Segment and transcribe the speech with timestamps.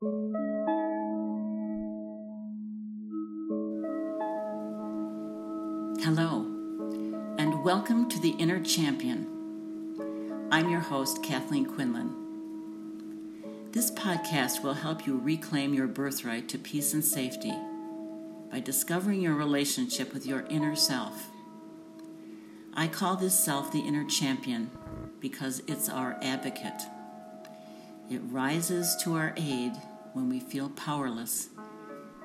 [0.00, 0.12] Hello,
[7.36, 10.46] and welcome to The Inner Champion.
[10.52, 12.14] I'm your host, Kathleen Quinlan.
[13.72, 17.52] This podcast will help you reclaim your birthright to peace and safety
[18.52, 21.26] by discovering your relationship with your inner self.
[22.72, 24.70] I call this self the inner champion
[25.18, 26.82] because it's our advocate.
[28.08, 29.72] It rises to our aid
[30.18, 31.50] when we feel powerless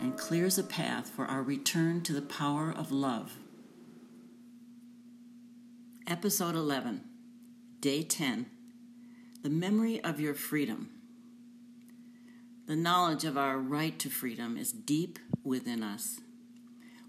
[0.00, 3.34] and clears a path for our return to the power of love.
[6.04, 7.02] Episode 11,
[7.78, 8.46] Day 10
[9.44, 10.90] The Memory of Your Freedom.
[12.66, 16.18] The knowledge of our right to freedom is deep within us.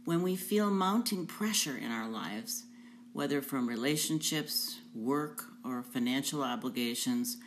[0.06, 2.66] When we feel mounting pressure in our lives,
[3.14, 7.38] whether from relationships, work, or financial obligations,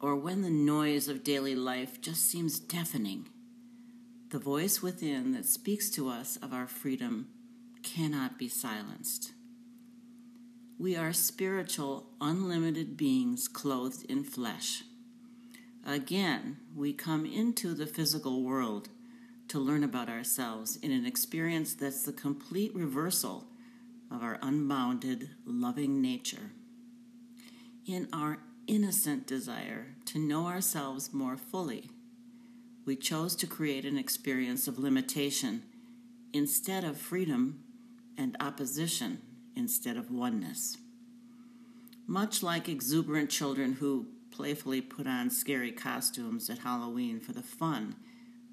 [0.00, 3.28] or when the noise of daily life just seems deafening,
[4.30, 7.28] the voice within that speaks to us of our freedom
[7.82, 9.32] cannot be silenced.
[10.78, 14.84] We are spiritual, unlimited beings clothed in flesh.
[15.86, 18.88] Again, we come into the physical world
[19.48, 23.46] to learn about ourselves in an experience that's the complete reversal
[24.10, 26.52] of our unbounded, loving nature.
[27.86, 28.38] In our
[28.70, 31.90] innocent desire to know ourselves more fully,
[32.86, 35.64] we chose to create an experience of limitation
[36.32, 37.64] instead of freedom
[38.16, 39.20] and opposition
[39.56, 40.78] instead of oneness.
[42.06, 47.96] Much like exuberant children who playfully put on scary costumes at Halloween for the fun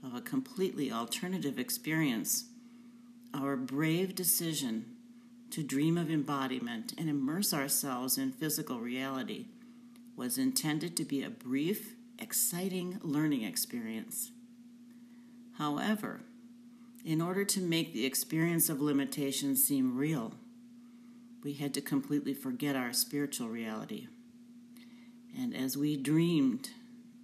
[0.04, 2.46] of a completely alternative experience,
[3.36, 4.86] our brave decision
[5.52, 9.46] to dream of embodiment and immerse ourselves in physical reality
[10.18, 14.32] was intended to be a brief, exciting learning experience.
[15.58, 16.22] However,
[17.06, 20.34] in order to make the experience of limitation seem real,
[21.44, 24.08] we had to completely forget our spiritual reality.
[25.38, 26.72] And as we dreamed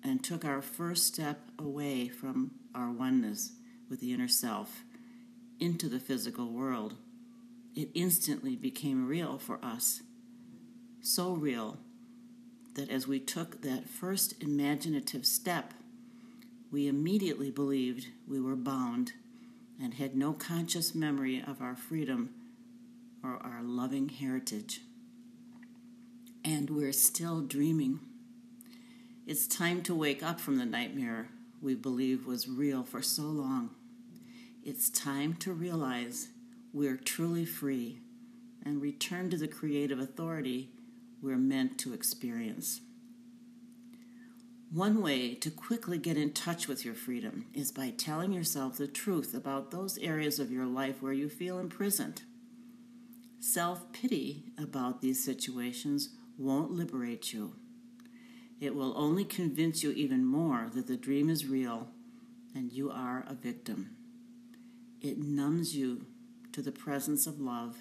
[0.03, 3.53] and took our first step away from our oneness
[3.89, 4.83] with the inner self
[5.59, 6.95] into the physical world,
[7.75, 10.03] it instantly became real for us.
[11.01, 11.79] So real
[12.75, 15.73] that as we took that first imaginative step,
[16.71, 19.13] we immediately believed we were bound
[19.81, 22.29] and had no conscious memory of our freedom
[23.23, 24.81] or our loving heritage.
[26.43, 27.99] And we're still dreaming.
[29.25, 31.29] It's time to wake up from the nightmare
[31.61, 33.69] we believe was real for so long.
[34.63, 36.27] It's time to realize
[36.73, 37.99] we're truly free
[38.65, 40.69] and return to the creative authority
[41.23, 42.81] we're meant to experience.
[44.69, 48.87] One way to quickly get in touch with your freedom is by telling yourself the
[48.87, 52.23] truth about those areas of your life where you feel imprisoned.
[53.39, 57.53] Self pity about these situations won't liberate you.
[58.59, 61.87] It will only convince you even more that the dream is real
[62.55, 63.95] and you are a victim.
[65.01, 66.05] It numbs you
[66.51, 67.77] to the presence of love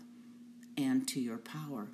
[0.76, 1.88] and to your power.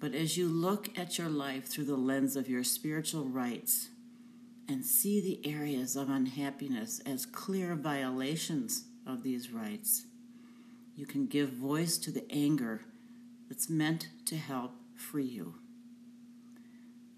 [0.00, 3.90] But as you look at your life through the lens of your spiritual rights
[4.66, 10.06] and see the areas of unhappiness as clear violations of these rights,
[10.96, 12.80] you can give voice to the anger
[13.48, 15.56] that's meant to help free you.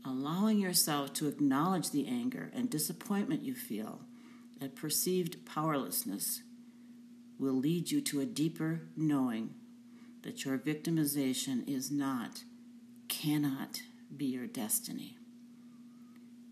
[0.05, 4.01] Allowing yourself to acknowledge the anger and disappointment you feel
[4.61, 6.43] at perceived powerlessness
[7.39, 9.55] will lead you to a deeper knowing
[10.23, 12.43] that your victimization is not,
[13.13, 13.83] cannot
[14.17, 15.19] be your destiny.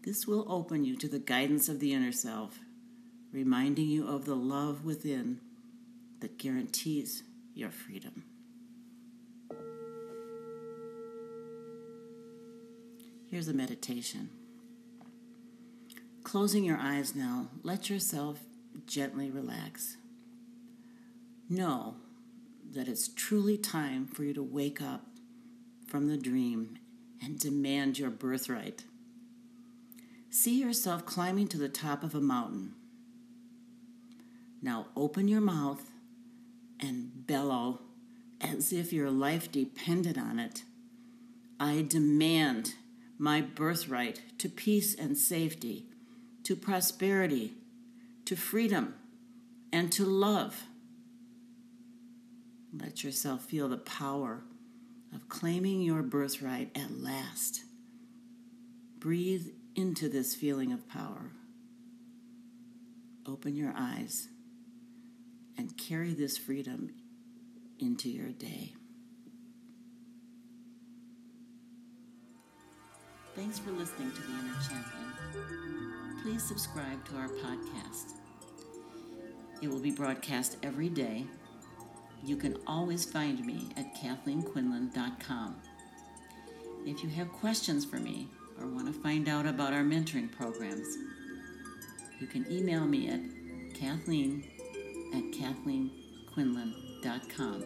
[0.03, 2.61] This will open you to the guidance of the inner self,
[3.33, 5.41] reminding you of the love within
[6.21, 7.23] that guarantees
[7.55, 8.25] your freedom.
[13.31, 14.29] Here's a meditation.
[16.25, 18.41] Closing your eyes now, let yourself
[18.87, 19.97] gently relax.
[21.49, 21.97] Know
[22.73, 25.10] that it's truly time for you to wake up
[25.91, 26.79] from the dream
[27.21, 28.85] and demand your birthright.
[30.31, 32.75] See yourself climbing to the top of a mountain.
[34.63, 35.91] Now open your mouth
[36.79, 37.81] and bellow
[38.41, 40.63] as if your life depended on it.
[41.59, 42.75] I demand
[43.19, 45.87] my birthright to peace and safety,
[46.45, 47.55] to prosperity,
[48.27, 48.95] to freedom,
[49.73, 50.63] and to love.
[52.73, 54.45] Let yourself feel the power
[55.13, 57.63] of claiming your birthright at last.
[58.99, 61.31] Breathe into this feeling of power
[63.31, 64.29] open your eyes
[65.57, 66.91] and carry this freedom
[67.79, 68.75] into your day.
[73.37, 76.23] Thanks for listening to The Inner Champion.
[76.23, 78.15] Please subscribe to our podcast.
[79.63, 81.25] It will be broadcast every day.
[82.25, 85.57] You can always find me at kathleenquinlan.com.
[86.87, 88.29] If you have questions for me
[88.61, 90.97] or want to find out about our mentoring programs,
[92.21, 93.21] you can email me at
[93.75, 94.45] kathleen
[95.15, 97.65] at kathleenquinlan.com.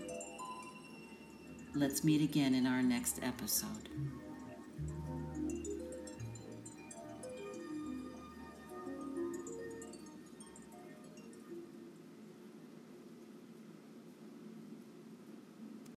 [1.75, 3.89] Let's meet again in our next episode.